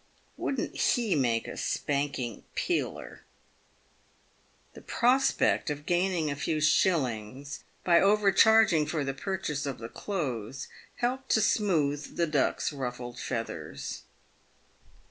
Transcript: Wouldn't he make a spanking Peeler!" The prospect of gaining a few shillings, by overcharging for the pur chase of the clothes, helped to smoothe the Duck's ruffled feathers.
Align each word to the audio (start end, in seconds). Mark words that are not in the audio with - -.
Wouldn't 0.35 0.75
he 0.75 1.13
make 1.13 1.47
a 1.47 1.55
spanking 1.55 2.43
Peeler!" 2.55 3.23
The 4.73 4.81
prospect 4.81 5.69
of 5.69 5.85
gaining 5.85 6.31
a 6.31 6.35
few 6.35 6.59
shillings, 6.59 7.63
by 7.83 7.99
overcharging 8.01 8.87
for 8.87 9.03
the 9.03 9.13
pur 9.13 9.37
chase 9.37 9.67
of 9.67 9.77
the 9.77 9.89
clothes, 9.89 10.67
helped 10.95 11.29
to 11.33 11.41
smoothe 11.41 12.15
the 12.17 12.25
Duck's 12.25 12.73
ruffled 12.73 13.19
feathers. 13.19 14.01